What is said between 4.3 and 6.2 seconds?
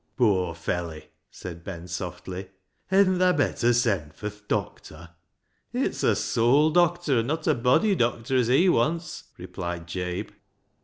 th' doctor? ""It's a